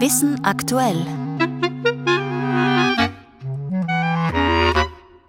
[0.00, 1.04] Wissen aktuell.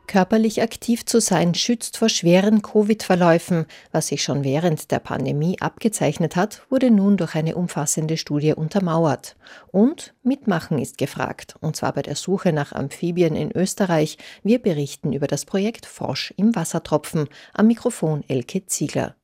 [0.05, 3.65] Körperlich aktiv zu sein schützt vor schweren Covid-Verläufen.
[3.91, 9.37] Was sich schon während der Pandemie abgezeichnet hat, wurde nun durch eine umfassende Studie untermauert.
[9.71, 14.19] Und mitmachen ist gefragt, und zwar bei der Suche nach Amphibien in Österreich.
[14.43, 17.27] Wir berichten über das Projekt Frosch im Wassertropfen.
[17.53, 19.15] Am Mikrofon Elke Ziegler.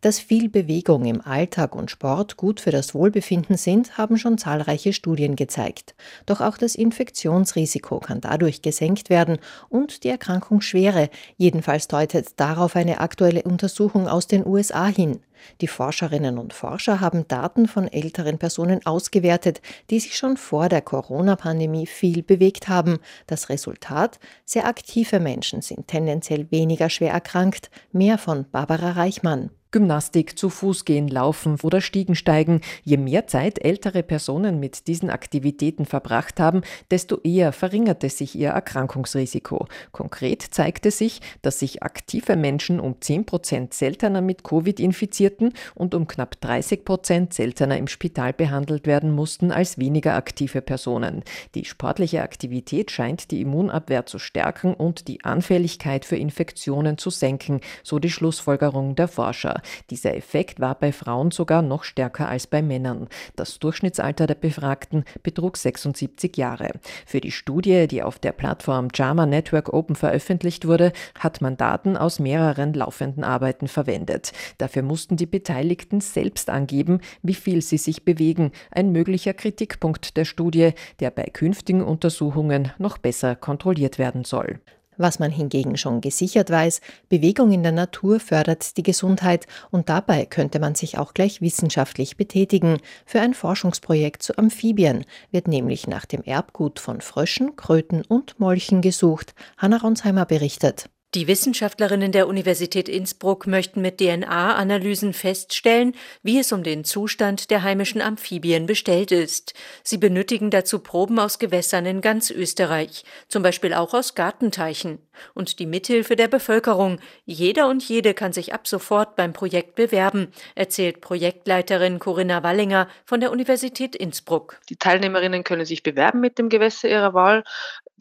[0.00, 4.92] Dass viel Bewegung im Alltag und Sport gut für das Wohlbefinden sind, haben schon zahlreiche
[4.92, 5.94] Studien gezeigt.
[6.26, 9.38] Doch auch das Infektionsrisiko kann dadurch gesenkt werden
[9.68, 11.10] und die Erkrankungsschwere.
[11.36, 15.20] Jedenfalls deutet darauf eine aktuelle Untersuchung aus den USA hin.
[15.60, 19.60] Die Forscherinnen und Forscher haben Daten von älteren Personen ausgewertet,
[19.90, 22.98] die sich schon vor der Corona-Pandemie viel bewegt haben.
[23.26, 24.18] Das Resultat?
[24.44, 27.70] Sehr aktive Menschen sind tendenziell weniger schwer erkrankt.
[27.92, 29.50] Mehr von Barbara Reichmann.
[29.72, 32.60] Gymnastik, zu Fuß gehen, laufen oder Stiegen steigen.
[32.84, 38.50] Je mehr Zeit ältere Personen mit diesen Aktivitäten verbracht haben, desto eher verringerte sich ihr
[38.50, 39.66] Erkrankungsrisiko.
[39.92, 45.94] Konkret zeigte sich, dass sich aktive Menschen um 10 Prozent seltener mit Covid infizierten und
[45.94, 51.22] um knapp 30 Prozent seltener im Spital behandelt werden mussten als weniger aktive Personen.
[51.54, 57.60] Die sportliche Aktivität scheint die Immunabwehr zu stärken und die Anfälligkeit für Infektionen zu senken,
[57.82, 59.55] so die Schlussfolgerung der Forscher.
[59.90, 63.08] Dieser Effekt war bei Frauen sogar noch stärker als bei Männern.
[63.36, 66.70] Das Durchschnittsalter der Befragten betrug 76 Jahre.
[67.06, 71.96] Für die Studie, die auf der Plattform JAMA Network Open veröffentlicht wurde, hat man Daten
[71.96, 74.32] aus mehreren laufenden Arbeiten verwendet.
[74.58, 78.52] Dafür mussten die Beteiligten selbst angeben, wie viel sie sich bewegen.
[78.70, 84.60] Ein möglicher Kritikpunkt der Studie, der bei künftigen Untersuchungen noch besser kontrolliert werden soll.
[84.96, 90.26] Was man hingegen schon gesichert weiß, Bewegung in der Natur fördert die Gesundheit und dabei
[90.26, 92.78] könnte man sich auch gleich wissenschaftlich betätigen.
[93.04, 98.80] Für ein Forschungsprojekt zu Amphibien wird nämlich nach dem Erbgut von Fröschen, Kröten und Molchen
[98.80, 99.34] gesucht.
[99.58, 100.88] Hanna Ronsheimer berichtet.
[101.16, 107.62] Die Wissenschaftlerinnen der Universität Innsbruck möchten mit DNA-Analysen feststellen, wie es um den Zustand der
[107.62, 109.54] heimischen Amphibien bestellt ist.
[109.82, 114.98] Sie benötigen dazu Proben aus Gewässern in ganz Österreich, zum Beispiel auch aus Gartenteichen.
[115.32, 116.98] Und die Mithilfe der Bevölkerung.
[117.24, 123.20] Jeder und jede kann sich ab sofort beim Projekt bewerben, erzählt Projektleiterin Corinna Wallinger von
[123.20, 124.60] der Universität Innsbruck.
[124.68, 127.42] Die Teilnehmerinnen können sich bewerben mit dem Gewässer ihrer Wahl.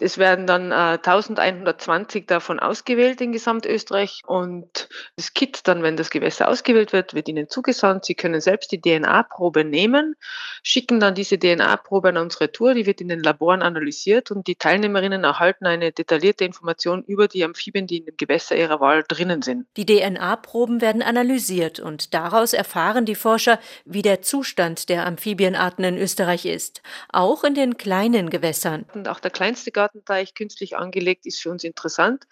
[0.02, 6.10] Es werden dann äh, 1120 davon ausgewählt in Gesamtösterreich und das Kit dann, wenn das
[6.10, 8.06] Gewässer ausgewählt wird, wird Ihnen zugesandt.
[8.06, 10.16] Sie können selbst die DNA-Probe nehmen,
[10.62, 14.56] schicken dann diese DNA-Probe an unsere Tour, die wird in den Laboren analysiert und die
[14.56, 19.42] Teilnehmerinnen erhalten eine detaillierte Information über die Amphibien, die in dem Gewässer ihrer Wahl drinnen
[19.42, 19.66] sind.
[19.78, 25.98] Die DNA-Proben werden analysiert und daraus erfahren die Forscher, wie der Zustand der Amphibienarten in
[25.98, 28.86] Österreich ist, auch in den kleinen Gewässern.
[28.94, 32.28] Und auch der kleinste Garten Gartenteich künstlich angelegt, ist für uns interessant.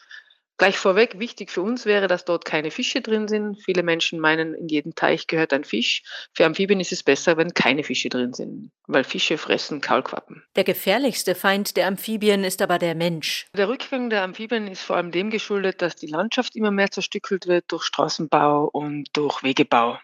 [0.58, 3.62] Gleich vorweg, wichtig für uns wäre, dass dort keine Fische drin sind.
[3.64, 6.04] Viele Menschen meinen, in jedem Teich gehört ein Fisch.
[6.34, 10.44] Für Amphibien ist es besser, wenn keine Fische drin sind, weil Fische fressen Kaulquappen.
[10.56, 13.48] Der gefährlichste Feind der Amphibien ist aber der Mensch.
[13.58, 17.48] Der Rückgang der Amphibien ist vor allem dem geschuldet, dass die Landschaft immer mehr zerstückelt
[17.48, 19.98] wird durch Straßenbau und durch Wegebau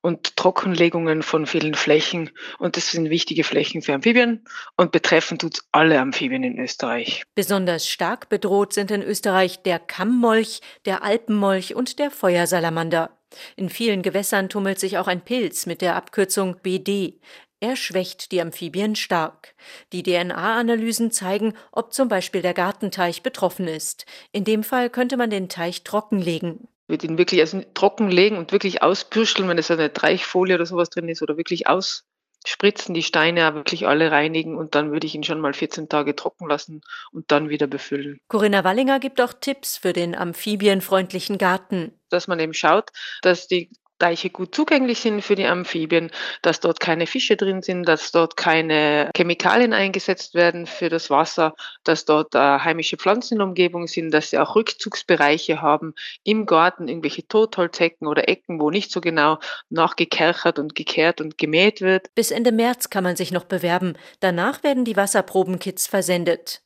[0.00, 2.30] und Trockenlegungen von vielen Flächen.
[2.58, 4.44] Und das sind wichtige Flächen für Amphibien
[4.76, 7.24] und betreffen tut alle Amphibien in Österreich.
[7.34, 13.10] Besonders stark bedroht sind in Österreich der Kammmolch, der Alpenmolch und der Feuersalamander.
[13.56, 17.20] In vielen Gewässern tummelt sich auch ein Pilz mit der Abkürzung BD.
[17.58, 19.54] Er schwächt die Amphibien stark.
[19.92, 24.04] Die DNA-Analysen zeigen, ob zum Beispiel der Gartenteich betroffen ist.
[24.30, 28.82] In dem Fall könnte man den Teich trockenlegen würde ihn wirklich also trockenlegen und wirklich
[28.82, 33.86] ausbürscheln, wenn es eine Treichfolie oder sowas drin ist, oder wirklich ausspritzen, die Steine wirklich
[33.86, 36.82] alle reinigen und dann würde ich ihn schon mal 14 Tage trocken lassen
[37.12, 38.20] und dann wieder befüllen.
[38.28, 41.92] Corinna Wallinger gibt auch Tipps für den amphibienfreundlichen Garten.
[42.08, 42.90] Dass man eben schaut,
[43.22, 46.10] dass die Deiche gut zugänglich sind für die Amphibien,
[46.42, 51.54] dass dort keine Fische drin sind, dass dort keine Chemikalien eingesetzt werden für das Wasser,
[51.84, 55.94] dass dort äh, heimische Pflanzen in der Umgebung sind, dass sie auch Rückzugsbereiche haben
[56.24, 59.38] im Garten, irgendwelche Totholzhecken oder Ecken, wo nicht so genau
[59.70, 62.14] nachgekerchert und gekehrt und gemäht wird.
[62.14, 63.96] Bis Ende März kann man sich noch bewerben.
[64.20, 66.62] Danach werden die Wasserprobenkits versendet.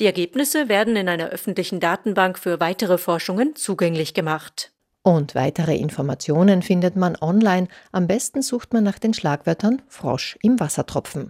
[0.00, 4.71] Die Ergebnisse werden in einer öffentlichen Datenbank für weitere Forschungen zugänglich gemacht.
[5.04, 7.66] Und weitere Informationen findet man online.
[7.90, 11.20] Am besten sucht man nach den Schlagwörtern Frosch im Wassertropfen.